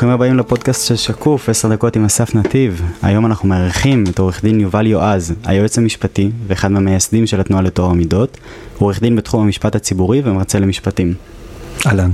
ברוכים 0.00 0.14
הבאים 0.14 0.38
לפודקאסט 0.38 0.86
של 0.86 0.96
שקוף, 0.96 1.48
10 1.48 1.68
דקות 1.68 1.96
עם 1.96 2.04
אסף 2.04 2.34
נתיב. 2.34 2.82
היום 3.02 3.26
אנחנו 3.26 3.48
מארחים 3.48 4.04
את 4.10 4.18
עורך 4.18 4.42
דין 4.42 4.60
יובל 4.60 4.86
יועז, 4.86 5.34
היועץ 5.44 5.78
המשפטי 5.78 6.30
ואחד 6.46 6.72
מהמייסדים 6.72 7.26
של 7.26 7.40
התנועה 7.40 7.62
לטוהר 7.62 7.90
המידות. 7.90 8.38
עורך 8.78 9.00
דין 9.00 9.16
בתחום 9.16 9.42
המשפט 9.42 9.76
הציבורי 9.76 10.22
ומרצה 10.24 10.58
למשפטים. 10.58 11.14
אהלן. 11.86 12.10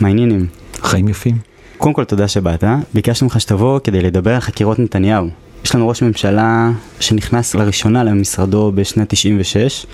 מה 0.00 0.08
העניינים? 0.08 0.46
חיים 0.82 1.08
יפים. 1.08 1.38
קודם 1.78 1.94
כל 1.94 2.04
תודה 2.04 2.28
שבאת, 2.28 2.64
ביקשנו 2.94 3.26
ממך 3.26 3.40
שתבוא 3.40 3.78
כדי 3.84 4.00
לדבר 4.00 4.34
על 4.34 4.40
חקירות 4.40 4.78
נתניהו. 4.78 5.28
יש 5.64 5.74
לנו 5.74 5.88
ראש 5.88 6.02
ממשלה 6.02 6.70
שנכנס 7.00 7.54
לראשונה 7.54 8.04
למשרדו 8.04 8.72
בשנת 8.74 9.08
96, 9.10 9.86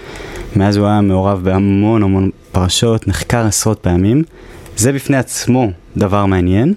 מאז 0.56 0.76
הוא 0.76 0.86
היה 0.86 1.00
מעורב 1.00 1.40
בהמון 1.44 2.02
המון 2.02 2.30
פרשות, 2.52 3.08
נחקר 3.08 3.46
עשרות 3.46 3.78
פעמים. 3.78 4.22
זה 4.76 4.92
בפני 4.92 5.16
עצמו 5.16 5.70
דבר 5.96 6.26
מעניין, 6.26 6.74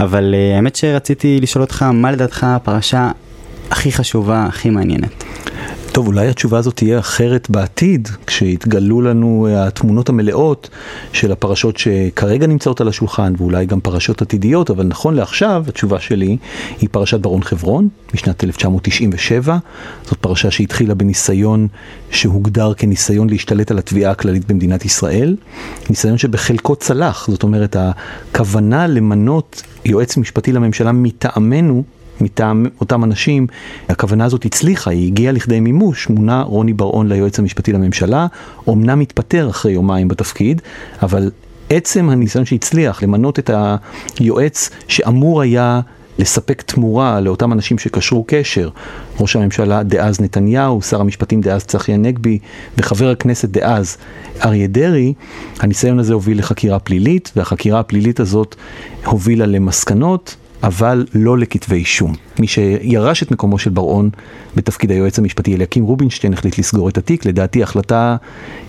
אבל 0.00 0.34
uh, 0.34 0.56
האמת 0.56 0.76
שרציתי 0.76 1.40
לשאול 1.40 1.62
אותך, 1.62 1.82
מה 1.82 2.12
לדעתך 2.12 2.44
הפרשה 2.44 3.10
הכי 3.70 3.92
חשובה, 3.92 4.44
הכי 4.44 4.70
מעניינת? 4.70 5.24
טוב, 5.96 6.06
אולי 6.06 6.28
התשובה 6.28 6.58
הזאת 6.58 6.76
תהיה 6.76 6.98
אחרת 6.98 7.50
בעתיד, 7.50 8.08
כשיתגלו 8.26 9.00
לנו 9.00 9.46
אה, 9.50 9.66
התמונות 9.66 10.08
המלאות 10.08 10.70
של 11.12 11.32
הפרשות 11.32 11.76
שכרגע 11.76 12.46
נמצאות 12.46 12.80
על 12.80 12.88
השולחן, 12.88 13.32
ואולי 13.38 13.66
גם 13.66 13.80
פרשות 13.80 14.22
עתידיות, 14.22 14.70
אבל 14.70 14.86
נכון 14.86 15.14
לעכשיו, 15.14 15.64
התשובה 15.68 16.00
שלי 16.00 16.36
היא 16.80 16.88
פרשת 16.92 17.20
ברון 17.20 17.42
חברון, 17.42 17.88
משנת 18.14 18.44
1997. 18.44 19.58
זאת 20.04 20.18
פרשה 20.18 20.50
שהתחילה 20.50 20.94
בניסיון 20.94 21.68
שהוגדר 22.10 22.74
כניסיון 22.74 23.30
להשתלט 23.30 23.70
על 23.70 23.78
התביעה 23.78 24.10
הכללית 24.10 24.46
במדינת 24.48 24.84
ישראל. 24.84 25.36
ניסיון 25.90 26.18
שבחלקו 26.18 26.76
צלח, 26.76 27.30
זאת 27.30 27.42
אומרת, 27.42 27.76
הכוונה 27.78 28.86
למנות 28.86 29.62
יועץ 29.84 30.16
משפטי 30.16 30.52
לממשלה 30.52 30.92
מטעמנו, 30.92 31.82
מטעם 32.20 32.66
אותם 32.80 33.04
אנשים, 33.04 33.46
הכוונה 33.88 34.24
הזאת 34.24 34.44
הצליחה, 34.44 34.90
היא 34.90 35.06
הגיעה 35.06 35.32
לכדי 35.32 35.60
מימוש, 35.60 36.08
מונה 36.08 36.42
רוני 36.42 36.72
בר-און 36.72 37.08
ליועץ 37.08 37.38
המשפטי 37.38 37.72
לממשלה, 37.72 38.26
אמנם 38.68 39.00
התפטר 39.00 39.50
אחרי 39.50 39.72
יומיים 39.72 40.08
בתפקיד, 40.08 40.62
אבל 41.02 41.30
עצם 41.70 42.10
הניסיון 42.10 42.44
שהצליח 42.44 43.02
למנות 43.02 43.38
את 43.38 43.50
היועץ 44.18 44.70
שאמור 44.88 45.40
היה 45.42 45.80
לספק 46.18 46.62
תמורה 46.62 47.20
לאותם 47.20 47.52
אנשים 47.52 47.78
שקשרו 47.78 48.24
קשר, 48.26 48.68
ראש 49.20 49.36
הממשלה 49.36 49.82
דאז 49.82 50.20
נתניהו, 50.20 50.82
שר 50.82 51.00
המשפטים 51.00 51.40
דאז 51.40 51.64
צחי 51.64 51.92
הנגבי 51.92 52.38
וחבר 52.78 53.10
הכנסת 53.10 53.48
דאז 53.48 53.96
אריה 54.44 54.66
דרעי, 54.66 55.14
הניסיון 55.60 55.98
הזה 55.98 56.14
הוביל 56.14 56.38
לחקירה 56.38 56.78
פלילית, 56.78 57.32
והחקירה 57.36 57.80
הפלילית 57.80 58.20
הזאת 58.20 58.54
הובילה 59.04 59.46
למסקנות. 59.46 60.36
אבל 60.66 61.06
לא 61.14 61.38
לכתבי 61.38 61.76
אישום. 61.76 62.14
מי 62.38 62.46
שירש 62.46 63.22
את 63.22 63.30
מקומו 63.30 63.58
של 63.58 63.70
בר-און 63.70 64.10
בתפקיד 64.56 64.90
היועץ 64.90 65.18
המשפטי 65.18 65.54
אליקים 65.54 65.84
רובינשטיין 65.84 66.32
החליט 66.32 66.58
לסגור 66.58 66.88
את 66.88 66.98
התיק, 66.98 67.26
לדעתי 67.26 67.62
החלטה 67.62 68.16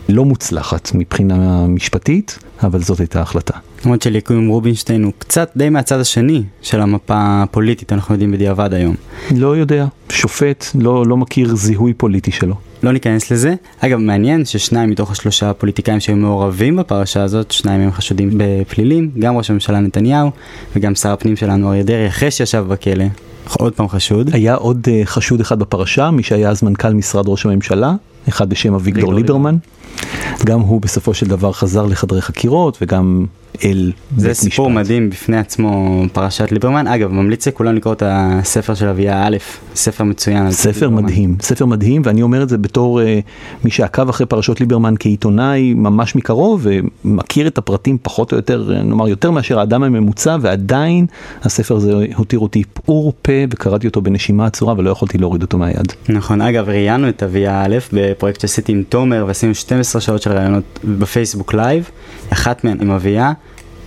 לא 0.09 0.25
מוצלחת 0.25 0.91
מבחינה 0.93 1.67
משפטית, 1.67 2.39
אבל 2.63 2.81
זאת 2.81 2.99
הייתה 2.99 3.19
ההחלטה. 3.19 3.53
למרות 3.85 4.01
שאליקים 4.01 4.47
רובינשטיין 4.47 5.03
הוא 5.03 5.13
קצת 5.19 5.51
די 5.55 5.69
מהצד 5.69 5.99
השני 5.99 6.43
של 6.61 6.81
המפה 6.81 7.43
הפוליטית, 7.43 7.93
אנחנו 7.93 8.13
יודעים 8.13 8.31
בדיעבד 8.31 8.73
היום. 8.73 8.95
לא 9.35 9.57
יודע, 9.57 9.85
שופט, 10.09 10.65
לא, 10.75 11.05
לא 11.05 11.17
מכיר 11.17 11.55
זיהוי 11.55 11.93
פוליטי 11.93 12.31
שלו. 12.31 12.55
לא 12.87 12.93
ניכנס 12.93 13.31
לזה. 13.31 13.55
אגב, 13.79 13.97
מעניין 13.97 14.45
ששניים 14.45 14.89
מתוך 14.89 15.11
השלושה 15.11 15.53
פוליטיקאים 15.53 15.99
שהיו 15.99 16.15
מעורבים 16.15 16.75
בפרשה 16.75 17.23
הזאת, 17.23 17.51
שניים 17.51 17.81
הם 17.81 17.91
חשודים 17.91 18.29
בפלילים, 18.37 19.11
גם 19.19 19.37
ראש 19.37 19.49
הממשלה 19.49 19.79
נתניהו 19.79 20.31
וגם 20.75 20.95
שר 20.95 21.11
הפנים 21.11 21.35
שלנו 21.35 21.69
אריה 21.69 21.83
דרעי, 21.83 22.07
אחרי 22.07 22.31
שישב 22.31 22.65
בכלא. 22.67 23.05
עוד 23.59 23.73
פעם 23.73 23.89
חשוד. 23.89 24.29
היה 24.33 24.55
עוד 24.55 24.87
uh, 24.87 25.05
חשוד 25.05 25.39
אחד 25.41 25.59
בפרשה, 25.59 26.11
מי 26.11 26.23
שהיה 26.23 26.49
אז 26.49 26.63
מנכ"ל 26.63 26.93
משרד 26.93 27.27
ראש 27.27 27.45
הממשלה, 27.45 27.93
אחד 28.29 28.49
בשם 28.49 28.73
אביגדור 28.73 29.13
ליברמן. 29.13 29.57
גם 30.45 30.59
הוא 30.59 30.81
בסופו 30.81 31.13
של 31.13 31.27
דבר 31.27 31.51
חזר 31.51 31.85
לחדרי 31.85 32.21
חקירות 32.21 32.77
וגם 32.81 33.25
אל 33.65 33.91
בית 34.11 34.19
זה 34.19 34.31
משפט. 34.31 34.43
סיפור 34.43 34.69
מדהים 34.69 35.09
בפני 35.09 35.37
עצמו, 35.37 36.03
פרשת 36.13 36.51
ליברמן. 36.51 36.87
אגב, 36.87 37.11
ממליץ 37.11 37.47
לכולם 37.47 37.75
לקרוא 37.75 37.93
את 37.93 38.03
הספר 38.05 38.73
של 38.73 38.87
אביה 38.87 39.27
א', 39.27 39.37
ספר 39.75 40.03
מצוין. 40.03 40.51
ספר 40.51 40.89
מדהים, 40.89 41.35
ספר 41.41 41.65
מדהים, 41.65 42.01
ואני 42.05 42.21
אומר 42.21 42.43
את 42.43 42.49
זה 42.49 42.57
בתור 42.57 43.01
אה, 43.01 43.03
מי 43.63 43.71
שעקב 43.71 44.09
אחרי 44.09 44.25
פרשות 44.25 44.59
ליברמן 44.59 44.93
כעיתונאי 44.99 45.73
ממש 45.73 46.15
מקרוב, 46.15 46.67
ומכיר 47.03 47.47
את 47.47 47.57
הפרטים 47.57 47.97
פחות 48.01 48.31
או 48.31 48.37
יותר, 48.37 48.71
נאמר 48.83 49.07
יותר 49.07 49.31
מאשר 49.31 49.59
האדם 49.59 49.83
הממוצע, 49.83 50.37
ועדיין 50.41 51.05
הספר 51.43 51.75
הזה 51.75 51.93
הותיר 52.15 52.39
אותי 52.39 52.63
פעור 52.73 53.13
פה, 53.21 53.31
וקראתי 53.49 53.87
אותו 53.87 54.01
בנשימה 54.01 54.45
עצורה, 54.45 54.73
ולא 54.77 54.89
יכולתי 54.89 55.17
להוריד 55.17 55.41
אותו 55.41 55.57
מהיד. 55.57 55.93
נכון, 56.09 56.41
אגב, 56.41 56.69
ראיינו 56.69 57.09
את 57.09 57.23
אביה 57.23 57.63
א' 57.63 57.77
בפרויקט 57.93 58.41
שעשיתי 58.41 58.71
עם 58.71 58.83
תומר, 58.89 59.23
ועשינו 59.27 59.55
12 59.55 60.01
שעות 60.01 60.21
של 60.21 60.31
ראיונות 60.31 60.79
ב 60.83 60.91
Facebook 60.91 61.53
Live, 61.53 61.89
אחת 62.29 62.63
מהן 62.63 62.77
עם 62.81 62.91
אביה. 62.91 63.33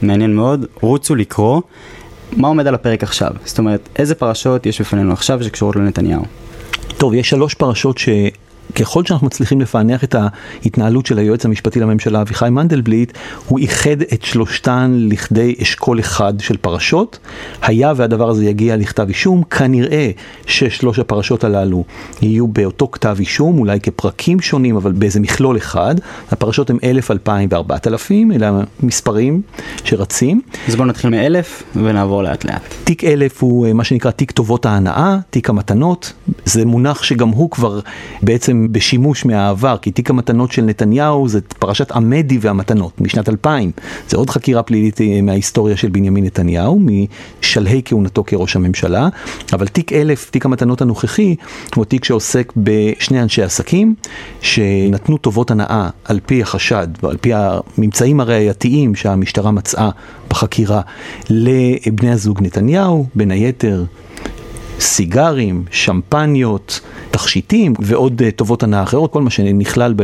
מעניין 0.02 0.34
מאוד, 0.36 0.66
רוצו 0.80 1.14
לקרוא. 1.14 1.60
מה 2.36 2.48
עומד 2.48 2.66
על 2.66 2.74
הפרק 2.74 3.02
עכשיו? 3.02 3.30
זאת 3.44 3.58
אומרת, 3.58 3.88
איזה 3.96 4.14
פרשות 4.14 4.66
יש 4.66 4.80
בפנינו 4.80 5.12
עכשיו 5.12 5.44
שקשורות 5.44 5.76
לנתניהו? 5.76 6.22
טוב, 6.98 7.14
יש 7.14 7.28
שלוש 7.28 7.54
פרשות 7.54 7.98
ש... 7.98 8.08
ככל 8.74 9.04
שאנחנו 9.04 9.26
מצליחים 9.26 9.60
לפענח 9.60 10.04
את 10.04 10.14
ההתנהלות 10.14 11.06
של 11.06 11.18
היועץ 11.18 11.44
המשפטי 11.44 11.80
לממשלה 11.80 12.20
אביחי 12.20 12.50
מנדלבליט, 12.50 13.12
הוא 13.46 13.58
איחד 13.58 14.02
את 14.14 14.22
שלושתן 14.22 15.06
לכדי 15.08 15.54
אשכול 15.62 16.00
אחד 16.00 16.40
של 16.40 16.56
פרשות. 16.56 17.18
היה 17.62 17.92
והדבר 17.96 18.28
הזה 18.28 18.44
יגיע 18.44 18.76
לכתב 18.76 19.08
אישום, 19.08 19.42
כנראה 19.42 20.10
ששלוש 20.46 20.98
הפרשות 20.98 21.44
הללו 21.44 21.84
יהיו 22.22 22.48
באותו 22.48 22.88
כתב 22.90 23.16
אישום, 23.18 23.58
אולי 23.58 23.80
כפרקים 23.80 24.40
שונים, 24.40 24.76
אבל 24.76 24.92
באיזה 24.92 25.20
מכלול 25.20 25.56
אחד. 25.56 25.94
הפרשות 26.30 26.70
הן 26.70 26.78
אלף, 26.84 27.10
אלפיים 27.10 27.48
וארבעת 27.52 27.86
אלפים, 27.86 28.32
אלה 28.32 28.60
המספרים 28.82 29.42
שרצים. 29.84 30.40
אז 30.68 30.76
בואו 30.76 30.86
נתחיל 30.86 31.10
מאלף 31.10 31.62
ונעבור 31.76 32.22
לאט 32.22 32.44
לאט. 32.44 32.74
תיק 32.84 33.04
אלף 33.04 33.42
הוא 33.42 33.72
מה 33.72 33.84
שנקרא 33.84 34.10
תיק 34.10 34.30
טובות 34.30 34.66
ההנאה, 34.66 35.16
תיק 35.30 35.50
המתנות. 35.50 36.12
זה 36.44 36.66
מונח 36.66 37.02
שגם 37.02 37.28
הוא 37.28 37.50
כבר 37.50 37.80
בעצם 38.22 38.59
בשימוש 38.70 39.24
מהעבר, 39.24 39.76
כי 39.82 39.90
תיק 39.90 40.10
המתנות 40.10 40.52
של 40.52 40.62
נתניהו 40.62 41.28
זה 41.28 41.40
פרשת 41.58 41.92
עמדי 41.92 42.38
והמתנות 42.40 43.00
משנת 43.00 43.28
2000. 43.28 43.70
זה 44.08 44.16
עוד 44.16 44.30
חקירה 44.30 44.62
פלילית 44.62 45.00
אה, 45.00 45.22
מההיסטוריה 45.22 45.76
של 45.76 45.88
בנימין 45.88 46.24
נתניהו, 46.24 46.80
משלהי 46.80 47.82
כהונתו 47.84 48.24
כראש 48.26 48.56
הממשלה, 48.56 49.08
אבל 49.52 49.66
תיק 49.66 49.92
אלף, 49.92 50.30
תיק 50.30 50.44
המתנות 50.46 50.82
הנוכחי, 50.82 51.36
הוא 51.74 51.84
תיק 51.84 52.04
שעוסק 52.04 52.52
בשני 52.56 53.22
אנשי 53.22 53.42
עסקים 53.42 53.94
שנתנו 54.40 55.18
טובות 55.18 55.50
הנאה 55.50 55.88
על 56.04 56.20
פי 56.26 56.42
החשד 56.42 56.88
ועל 57.02 57.16
פי 57.16 57.30
הממצאים 57.34 58.20
הראייתיים 58.20 58.94
שהמשטרה 58.94 59.50
מצאה 59.50 59.90
בחקירה 60.30 60.80
לבני 61.30 62.10
הזוג 62.10 62.42
נתניהו, 62.42 63.06
בין 63.14 63.30
היתר 63.30 63.84
סיגרים, 64.80 65.64
שמפניות, 65.70 66.80
תכשיטים 67.10 67.74
ועוד 67.78 68.22
uh, 68.22 68.36
טובות 68.36 68.62
הנאה 68.62 68.82
אחרות, 68.82 69.12
כל 69.12 69.22
מה 69.22 69.30
שנכלל 69.30 69.94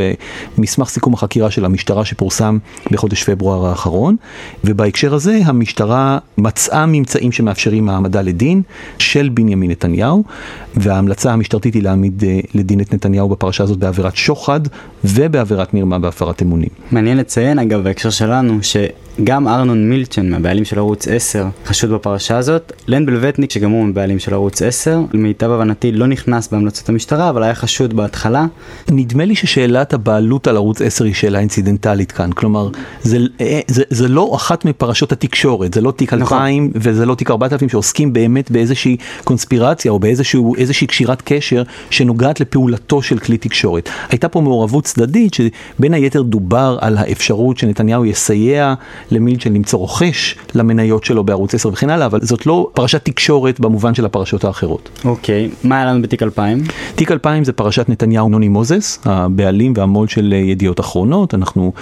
במסמך 0.57 0.89
סיכום 0.89 1.13
החקירה 1.13 1.51
של 1.51 1.65
המשטרה 1.65 2.05
שפורסם 2.05 2.57
בחודש 2.91 3.23
פברואר 3.23 3.65
האחרון. 3.65 4.15
ובהקשר 4.63 5.13
הזה 5.13 5.39
המשטרה 5.45 6.17
מצאה 6.37 6.85
ממצאים 6.85 7.31
שמאפשרים 7.31 7.89
העמדה 7.89 8.21
לדין 8.21 8.61
של 8.97 9.29
בנימין 9.33 9.71
נתניהו, 9.71 10.23
וההמלצה 10.75 11.33
המשטרתית 11.33 11.73
היא 11.73 11.83
להעמיד 11.83 12.23
uh, 12.23 12.47
לדין 12.53 12.81
את 12.81 12.93
נתניהו 12.93 13.29
בפרשה 13.29 13.63
הזאת 13.63 13.77
בעבירת 13.77 14.15
שוחד 14.15 14.61
ובעבירת 15.05 15.73
מרמה 15.73 15.99
בהפרת 15.99 16.41
אמונים. 16.41 16.69
מעניין 16.91 17.17
לציין 17.17 17.59
אגב 17.59 17.83
בהקשר 17.83 18.09
שלנו 18.09 18.59
ש... 18.61 18.77
גם 19.23 19.47
ארנון 19.47 19.89
מילצ'ן, 19.89 20.29
מהבעלים 20.29 20.65
של 20.65 20.79
ערוץ 20.79 21.07
10, 21.07 21.45
חשוד 21.65 21.89
בפרשה 21.89 22.37
הזאת. 22.37 22.73
לן 22.87 23.05
בלווטניק, 23.05 23.51
שגם 23.51 23.71
הוא 23.71 23.85
מבעלים 23.85 24.19
של 24.19 24.33
ערוץ 24.33 24.61
10, 24.61 25.01
למיטב 25.13 25.51
הבנתי 25.51 25.91
לא 25.91 26.07
נכנס 26.07 26.47
בהמלצות 26.47 26.89
המשטרה, 26.89 27.29
אבל 27.29 27.43
היה 27.43 27.55
חשוד 27.55 27.93
בהתחלה. 27.93 28.45
נדמה 28.91 29.25
לי 29.25 29.35
ששאלת 29.35 29.93
הבעלות 29.93 30.47
על 30.47 30.55
ערוץ 30.55 30.81
10 30.81 31.05
היא 31.05 31.13
שאלה 31.13 31.39
אינצידנטלית 31.39 32.11
כאן. 32.11 32.31
כלומר, 32.31 32.69
זה, 33.01 33.17
זה, 33.67 33.83
זה 33.89 34.07
לא 34.07 34.35
אחת 34.35 34.65
מפרשות 34.65 35.11
התקשורת, 35.11 35.73
זה 35.73 35.81
לא 35.81 35.91
תיק 35.91 36.13
2000 36.13 36.65
נכון. 36.65 36.81
וזה 36.81 37.05
לא 37.05 37.15
תיק 37.15 37.31
4000 37.31 37.69
שעוסקים 37.69 38.13
באמת 38.13 38.51
באיזושהי 38.51 38.97
קונספירציה 39.23 39.91
או 39.91 39.99
באיזושהי 39.99 40.87
קשירת 40.87 41.21
קשר 41.25 41.63
שנוגעת 41.89 42.39
לפעולתו 42.39 43.01
של 43.01 43.19
כלי 43.19 43.37
תקשורת. 43.37 43.89
הייתה 44.09 44.29
פה 44.29 44.41
מעורבות 44.41 44.83
צדדית 44.83 45.33
שבין 45.33 45.93
היתר 45.93 46.21
דובר 46.21 46.77
על 46.81 46.97
האפשרות 46.97 47.57
שנתניהו 47.57 48.05
יסייע 48.05 48.73
למילצ'ן 49.11 49.53
למצוא 49.53 49.79
רוכש 49.79 50.35
למניות 50.55 51.03
שלו 51.03 51.23
בערוץ 51.23 51.55
10 51.55 51.69
וכן 51.69 51.89
הלאה, 51.89 52.05
אבל 52.05 52.19
זאת 52.21 52.45
לא 52.45 52.69
פרשת 52.73 53.05
תקשורת 53.05 53.59
במובן 53.59 53.93
של 53.95 54.05
הפרשות 54.05 54.43
האחרות. 54.43 54.89
אוקיי, 55.05 55.49
מה 55.63 55.75
היה 55.75 55.85
לנו 55.85 56.01
בתיק 56.01 56.23
2000? 56.23 56.63
תיק 56.95 57.11
2000 57.11 57.43
זה 57.43 57.53
פרשת 57.53 57.89
נתניהו 57.89 58.29
נוני 58.29 58.47
מוזס, 58.47 58.99
הבעלים 59.05 59.73
והמו"ל 59.75 60.07
של 60.07 60.33
אה, 60.33 60.37
ידיעות 60.37 60.79
אחרונות. 60.79 61.33
אנחנו 61.33 61.73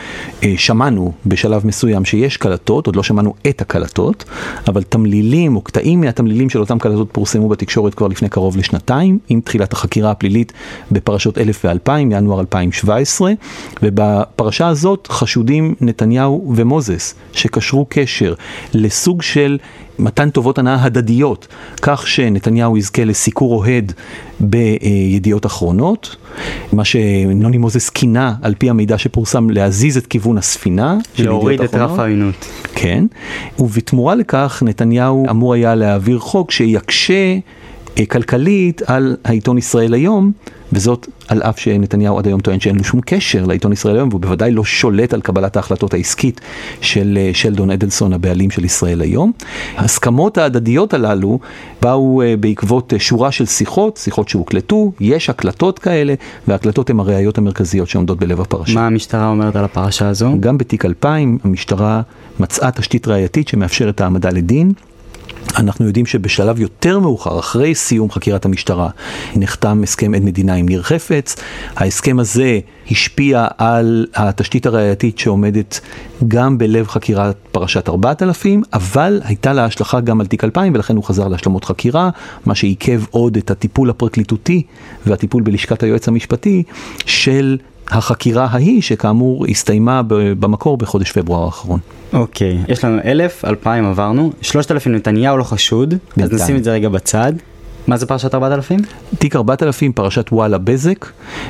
אה, 0.44 0.54
שמענו 0.58 1.12
בשלב 1.26 1.68
מסוים 1.68 2.06
שיש 2.06 2.38
קלטות, 2.38 2.86
עוד 2.86 2.96
לא 2.96 3.04
שמענו 3.04 3.34
את 3.50 3.62
הקלטות, 3.62 4.26
אבל 4.68 4.84
תמלילים 4.84 5.56
או 5.56 5.62
קטעים 5.62 6.02
מהתמלילים 6.02 6.50
של 6.50 6.60
אותם 6.60 6.80
קלטות 6.80 7.10
פורסמו 7.12 7.50
בתקשורת 7.50 7.94
כבר 7.94 8.08
לפני 8.08 8.30
קרוב 8.30 8.58
לשנתיים, 8.58 9.20
עם 9.30 9.42
תחילת 9.42 9.74
החקירה 9.74 10.12
הפלילית 10.12 10.54
בפרשות 10.92 11.38
1000 11.38 11.66
ו-2000, 11.66 11.92
ינואר 12.12 12.40
2017, 12.40 13.32
ובפרשה 13.84 14.68
הזאת 14.68 15.08
חשודים 15.12 15.76
נתניהו 15.82 16.54
ומוזס, 16.56 17.15
שקשרו 17.34 17.86
קשר 17.90 18.34
לסוג 18.74 19.22
של 19.22 19.58
מתן 20.00 20.30
טובות 20.30 20.58
הנאה 20.58 20.84
הדדיות, 20.84 21.48
כך 21.82 22.08
שנתניהו 22.08 22.78
יזכה 22.78 23.04
לסיקור 23.04 23.56
אוהד 23.56 23.94
בידיעות 24.40 25.46
אחרונות, 25.46 26.16
מה 26.74 26.86
שנוני 26.86 27.58
מוזס 27.58 27.90
כינה 27.90 28.34
על 28.42 28.54
פי 28.58 28.70
המידע 28.70 28.98
שפורסם 28.98 29.50
להזיז 29.50 29.98
את 29.98 30.08
כיוון 30.08 30.38
הספינה 30.38 30.98
להוריד 31.20 31.62
את 31.62 31.76
רף 31.76 32.00
העוינות. 32.00 32.48
כן, 32.76 33.06
ובתמורה 33.60 34.16
לכך 34.16 34.64
נתניהו 34.66 35.26
אמור 35.30 35.54
היה 35.54 35.76
להעביר 35.76 36.20
חוק 36.20 36.52
שיקשה 36.52 37.38
כלכלית 38.10 38.82
על 38.86 39.18
העיתון 39.24 39.58
ישראל 39.58 39.94
היום. 39.94 40.32
וזאת 40.74 41.08
על 41.28 41.42
אף 41.42 41.60
שנתניהו 41.60 42.20
עד 42.20 42.28
היום 42.28 42.40
טוען 42.40 42.60
שאין 42.60 42.76
לו 42.76 42.84
שום 42.84 43.02
קשר 43.06 43.46
לעיתון 43.46 43.72
ישראל 43.74 43.96
היום, 43.96 44.10
והוא 44.10 44.22
בוודאי 44.22 44.52
לא 44.52 44.64
שולט 44.64 45.14
על 45.14 45.22
קבלת 45.22 45.56
ההחלטות 45.56 45.94
העסקית 45.94 46.42
של 46.82 47.18
אה, 47.22 47.32
שלדון 47.34 47.70
אדלסון, 47.72 48.14
הבעלים 48.14 48.52
של 48.52 48.66
ישראל 48.66 49.02
היום. 49.02 49.32
ההסכמות 49.76 50.38
ההדדיות 50.38 50.94
הללו 50.94 51.40
באו 51.82 52.22
אה, 52.22 52.36
בעקבות 52.40 52.94
אה, 52.94 53.00
שורה 53.00 53.32
של 53.32 53.46
שיחות, 53.46 53.98
שיחות 53.98 54.30
שהוקלטו, 54.30 54.92
יש 55.00 55.30
הקלטות 55.30 55.80
כאלה, 55.80 56.14
וההקלטות 56.48 56.90
הן 56.90 57.00
הראיות 57.00 57.38
המרכזיות 57.38 57.90
שעומדות 57.90 58.20
בלב 58.20 58.42
הפרשה. 58.42 58.74
מה 58.76 58.88
המשטרה 58.88 59.28
אומרת 59.28 59.56
על 59.56 59.66
הפרשה 59.66 60.08
הזו? 60.08 60.32
גם 60.40 60.58
בתיק 60.58 60.86
2000 60.86 61.38
המשטרה 61.44 62.02
מצאה 62.40 62.72
תשתית 62.72 63.08
ראייתית 63.08 63.48
שמאפשרת 63.48 64.02
העמדה 64.02 64.30
לדין. 64.30 64.74
אנחנו 65.58 65.86
יודעים 65.86 66.06
שבשלב 66.06 66.60
יותר 66.60 67.00
מאוחר, 67.00 67.40
אחרי 67.40 67.76
סיום 67.76 68.12
חקירת 68.12 68.46
המשטרה, 68.46 68.90
נחתם 69.36 69.84
הסכם 69.84 70.14
עד 70.14 70.24
מדינה 70.24 70.54
עם 70.54 70.70
ניר 70.70 70.82
חפץ. 70.82 71.36
ההסכם 71.76 72.20
הזה 72.20 72.60
השפיע 72.92 73.48
על 73.58 74.08
התשתית 74.16 74.66
הראייתית 74.66 75.20
שעומדת 75.20 75.80
גם 76.28 76.58
בלב 76.58 76.88
חקירת 76.88 77.36
פרשת 77.52 77.90
4000, 77.90 78.62
אבל 78.74 79.22
הייתה 79.24 79.54
לה 79.54 79.66
השלכה 79.66 80.00
גם 80.00 80.22
על 80.22 80.28
תיק 80.28 80.44
2000 80.44 80.74
ולכן 80.74 80.96
הוא 80.96 81.04
חזר 81.04 81.28
להשלמות 81.28 81.66
חקירה, 81.66 82.10
מה 82.46 82.56
שעיכב 82.56 83.02
עוד 83.12 83.38
את 83.38 83.52
הטיפול 83.52 83.90
הפרקליטותי 83.90 84.64
והטיפול 85.06 85.44
בלשכת 85.44 85.84
היועץ 85.84 86.08
המשפטי 86.08 86.64
של 87.06 87.58
החקירה 87.88 88.48
ההיא, 88.52 88.82
שכאמור 88.82 89.46
הסתיימה 89.46 90.02
במקור 90.40 90.78
בחודש 90.78 91.12
פברואר 91.12 91.46
האחרון. 91.46 91.80
אוקיי, 92.14 92.58
יש 92.68 92.86
לנו 92.86 93.02
אלף, 93.06 93.46
אלפיים 93.46 93.86
עברנו, 93.86 94.32
שלושת 94.42 94.72
אלפים 94.72 94.96
נתניהו 94.96 95.38
לא 95.38 95.44
חשוד, 95.44 95.94
אז 96.24 96.34
נשים 96.34 96.56
את 96.56 96.64
זה 96.64 96.72
רגע 96.72 96.90
בצד. 96.90 97.34
מה 97.88 97.98
זה 97.98 98.06
פרשת 98.06 98.36
4000? 98.36 98.80
תיק 99.20 99.36
4000, 99.36 99.92
פרשת 99.92 100.26
וואלה 100.32 100.58
בזק, 100.58 101.06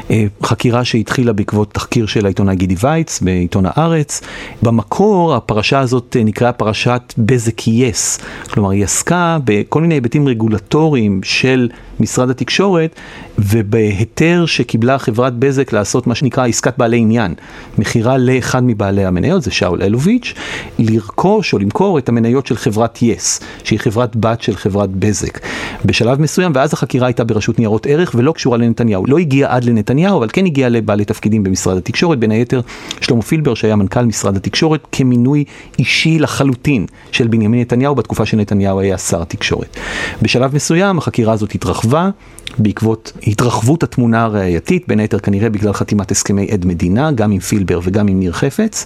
אה, 0.09 0.25
חקירה 0.43 0.85
שהתחילה 0.85 1.33
בעקבות 1.33 1.73
תחקיר 1.73 2.05
של 2.05 2.25
העיתונאי 2.25 2.55
גידי 2.55 2.75
וייץ 2.79 3.21
בעיתון 3.21 3.65
הארץ. 3.67 4.21
במקור 4.61 5.35
הפרשה 5.35 5.79
הזאת 5.79 6.15
אה, 6.19 6.23
נקראה 6.23 6.51
פרשת 6.51 7.13
בזק 7.17 7.67
יס, 7.67 8.19
כלומר 8.49 8.69
היא 8.69 8.83
עסקה 8.83 9.37
בכל 9.43 9.81
מיני 9.81 9.93
היבטים 9.93 10.27
רגולטוריים 10.27 11.21
של 11.23 11.69
משרד 11.99 12.29
התקשורת 12.29 12.95
ובהיתר 13.39 14.45
שקיבלה 14.45 14.99
חברת 14.99 15.33
בזק 15.33 15.73
לעשות 15.73 16.07
מה 16.07 16.15
שנקרא 16.15 16.47
עסקת 16.47 16.77
בעלי 16.77 16.97
עניין, 16.97 17.33
מכירה 17.77 18.17
לאחד 18.17 18.63
מבעלי 18.63 19.05
המניות, 19.05 19.43
זה 19.43 19.51
שאול 19.51 19.83
אלוביץ', 19.83 20.33
לרכוש 20.79 21.53
או 21.53 21.59
למכור 21.59 21.99
את 21.99 22.09
המניות 22.09 22.47
של 22.47 22.55
חברת 22.55 23.01
יס, 23.01 23.39
שהיא 23.63 23.79
חברת 23.79 24.15
בת 24.15 24.41
של 24.41 24.55
חברת 24.55 24.89
בזק. 24.89 25.39
בשלב 25.85 26.21
מסוים, 26.25 26.51
ואז 26.55 26.73
החקירה 26.73 27.07
הייתה 27.07 27.23
ברשות 27.23 27.59
ניירות 27.59 27.85
ערך 27.85 28.11
ולא 28.15 28.31
קשורה 28.31 28.57
לנתניהו. 28.57 29.05
לא 29.07 29.17
הגיעה 29.17 29.55
עד 29.55 29.63
לנתניהו, 29.63 30.17
אבל 30.17 30.27
כן 30.33 30.45
הגיעה 30.45 30.69
לבעלי 30.69 31.05
תפקידים 31.05 31.43
במשרד 31.43 31.77
התקשורת, 31.77 32.19
בין 32.19 32.31
היתר 32.31 32.61
שלמה 33.01 33.21
פילבר 33.21 33.53
שהיה 33.53 33.75
מנכ"ל 33.75 34.05
משרד 34.05 34.37
התקשורת, 34.37 34.87
כמינוי 34.91 35.43
אישי 35.79 36.19
לחלוטין 36.19 36.85
של 37.11 37.27
בנימין 37.27 37.61
נתניהו 37.61 37.95
בתקופה 37.95 38.25
שנתניהו 38.25 38.79
היה 38.79 38.97
שר 38.97 39.21
התקשורת. 39.21 39.77
בשלב 40.21 40.55
מסוים 40.55 40.97
החקירה 40.97 41.33
הזאת 41.33 41.55
התרחבה. 41.55 42.09
בעקבות 42.57 43.11
התרחבות 43.27 43.83
התמונה 43.83 44.23
הראייתית, 44.23 44.83
בין 44.87 44.99
היתר 44.99 45.19
כנראה 45.19 45.49
בגלל 45.49 45.73
חתימת 45.73 46.11
הסכמי 46.11 46.47
עד 46.51 46.65
מדינה, 46.65 47.11
גם 47.11 47.31
עם 47.31 47.39
פילבר 47.39 47.79
וגם 47.83 48.07
עם 48.07 48.19
ניר 48.19 48.31
חפץ. 48.31 48.85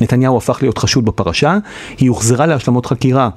נתניהו 0.00 0.36
הפך 0.36 0.58
להיות 0.62 0.78
חשוד 0.78 1.04
בפרשה, 1.04 1.58
היא 1.98 2.08
הוחזרה 2.08 2.46
להשלמות 2.46 2.86
חקירה 2.86 3.28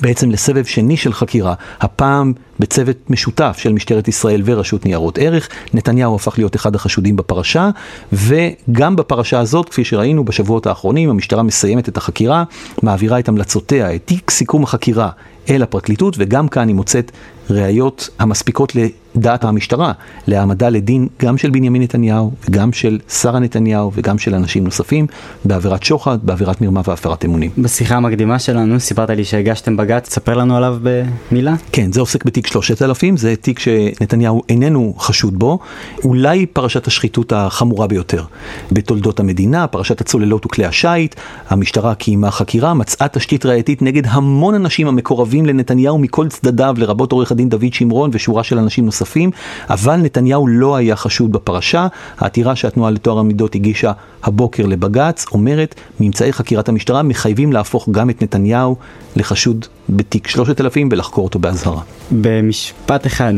בעצם 0.00 0.30
לסבב 0.30 0.64
שני 0.64 0.96
של 0.96 1.12
חקירה, 1.12 1.54
הפעם 1.80 2.32
בצוות 2.60 3.10
משותף 3.10 3.56
של 3.58 3.72
משטרת 3.72 4.08
ישראל 4.08 4.42
ורשות 4.44 4.86
ניירות 4.86 5.18
ערך. 5.18 5.48
נתניהו 5.74 6.14
הפך 6.14 6.38
להיות 6.38 6.56
אחד 6.56 6.74
החשודים 6.74 7.16
בפרשה, 7.16 7.70
וגם 8.12 8.96
בפרשה 8.96 9.40
הזאת, 9.40 9.68
כפי 9.68 9.84
שראינו 9.84 10.24
בשבועות 10.24 10.66
האחרונים, 10.66 11.10
המשטרה 11.10 11.42
מסיימת 11.42 11.88
את 11.88 11.96
החקירה, 11.96 12.44
מעבירה 12.82 13.18
את 13.18 13.28
המלצותיה, 13.28 13.94
את 13.94 14.02
תיק 14.04 14.30
סיכום 14.30 14.62
החקירה 14.62 15.10
אל 15.50 15.62
הפרקליטות, 15.62 16.14
וגם 16.18 16.48
כאן 16.48 16.68
היא 16.68 16.76
מוצאת 16.76 17.12
ראיות 17.50 18.08
המספיקות 18.18 18.72
לדעת 18.74 19.44
המשטרה 19.44 19.92
להעמדה 20.26 20.68
לדין 20.68 21.08
גם 21.22 21.38
של 21.38 21.50
בנימין 21.50 21.82
נתניהו 21.82 22.32
וגם 22.48 22.72
של 22.72 22.98
שרה 23.08 23.38
נתניהו 23.38 23.92
וגם 23.94 24.18
של 24.18 24.34
אנשים 24.34 24.64
נוספים 24.64 25.06
בעבירת 25.44 25.82
שוחד, 25.82 26.18
בעבירת 26.22 26.60
מרמה 26.60 26.80
והפרת 26.84 27.24
אמונים. 27.24 27.50
בשיחה 27.58 27.96
המקדימה 27.96 28.38
שלנו 28.38 28.80
סיפרת 28.80 29.10
לי 29.10 29.24
שהגשתם 29.24 29.76
בג"ץ, 29.76 30.08
תספר 30.08 30.34
לנו 30.34 30.56
עליו 30.56 30.76
במילה. 30.82 31.54
כן, 31.72 31.92
זה 31.92 32.00
עוסק 32.00 32.24
בתיק 32.24 32.46
3000, 32.46 33.16
זה 33.16 33.36
תיק 33.36 33.58
שנתניהו 33.58 34.42
איננו 34.48 34.94
חשוד 34.98 35.38
בו, 35.38 35.58
אולי 36.04 36.46
פרשת 36.46 36.86
השחיתות 36.86 37.32
החמורה 37.32 37.86
ביותר 37.86 38.24
בתולדות 38.72 39.20
המדינה, 39.20 39.66
פרשת 39.66 40.00
הצוללות 40.00 40.46
וכלי 40.46 40.64
השיט, 40.64 41.14
המשטרה 41.48 41.94
קיימה 41.94 42.30
חקירה, 42.30 42.74
מצאה 42.74 43.08
תשתית 43.08 43.46
ראייתית 43.46 43.82
נגד 43.82 44.06
המון 44.06 44.54
אנשים 44.54 44.88
המקורבים 44.88 45.37
לנתניהו 45.46 45.98
מכל 45.98 46.28
צדדיו, 46.28 46.74
לרבות 46.78 47.12
עורך 47.12 47.32
הדין 47.32 47.48
דוד 47.48 47.72
שמרון 47.72 48.10
ושורה 48.12 48.44
של 48.44 48.58
אנשים 48.58 48.84
נוספים, 48.84 49.30
אבל 49.70 49.96
נתניהו 49.96 50.46
לא 50.46 50.76
היה 50.76 50.96
חשוד 50.96 51.32
בפרשה. 51.32 51.86
העתירה 52.18 52.56
שהתנועה 52.56 52.90
לטוהר 52.90 53.18
המידות 53.18 53.54
הגישה 53.54 53.92
הבוקר 54.22 54.66
לבג"ץ 54.66 55.26
אומרת, 55.32 55.74
ממצאי 56.00 56.32
חקירת 56.32 56.68
המשטרה 56.68 57.02
מחייבים 57.02 57.52
להפוך 57.52 57.88
גם 57.88 58.10
את 58.10 58.22
נתניהו 58.22 58.76
לחשוד 59.16 59.66
בתיק 59.88 60.28
3000 60.28 60.88
ולחקור 60.92 61.24
אותו 61.24 61.38
באזהרה. 61.38 61.80
במשפט 62.12 63.06
אחד, 63.06 63.34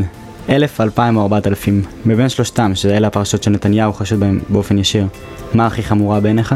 אלף, 0.49 0.81
אלפיים 0.81 1.17
או 1.17 1.21
ארבעת 1.21 1.47
אלפים, 1.47 1.83
מבין 2.05 2.29
שלושתם, 2.29 2.71
שאלה 2.75 3.07
הפרשות 3.07 3.43
שנתניהו 3.43 3.93
חשוד 3.93 4.19
בהם 4.19 4.39
באופן 4.49 4.77
ישיר, 4.77 5.07
מה 5.53 5.65
הכי 5.65 5.83
חמורה 5.83 6.19
בעיניך? 6.19 6.55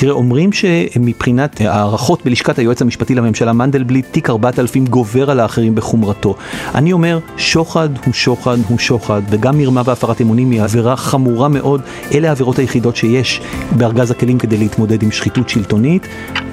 תראה, 0.00 0.12
אומרים 0.12 0.50
שמבחינת 0.52 1.60
הערכות 1.60 2.24
בלשכת 2.24 2.58
היועץ 2.58 2.82
המשפטי 2.82 3.14
לממשלה 3.14 3.52
מנדלבליט, 3.52 4.06
תיק 4.10 4.30
4000 4.30 4.86
גובר 4.86 5.30
על 5.30 5.40
האחרים 5.40 5.74
בחומרתו. 5.74 6.34
אני 6.74 6.92
אומר, 6.92 7.18
שוחד 7.36 7.88
הוא 8.04 8.14
שוחד 8.14 8.58
הוא 8.68 8.78
שוחד, 8.78 9.22
וגם 9.30 9.58
מרמה 9.58 9.82
והפרת 9.84 10.20
אמונים 10.20 10.50
היא 10.50 10.62
עבירה 10.62 10.96
חמורה 10.96 11.48
מאוד. 11.48 11.80
אלה 12.14 12.28
העבירות 12.28 12.58
היחידות 12.58 12.96
שיש 12.96 13.40
בארגז 13.76 14.10
הכלים 14.10 14.38
כדי 14.38 14.56
להתמודד 14.56 15.02
עם 15.02 15.10
שחיתות 15.10 15.48
שלטונית, 15.48 16.06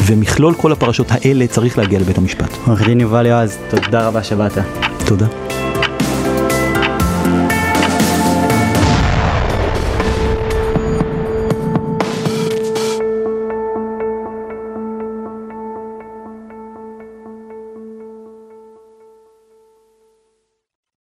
ומכלול 0.05 0.53
כל 0.53 0.71
הפרשות 0.71 1.07
האלה 1.09 1.47
צריך 1.47 1.77
להגיע 1.77 1.99
לבית 1.99 2.17
המשפט. 2.17 2.57
עורך 2.67 2.85
דין 2.85 2.99
יובל 2.99 3.25
יועז, 3.25 3.57
תודה 3.69 4.07
רבה 4.07 4.23
שבאת. 4.23 4.57
תודה. 5.05 5.46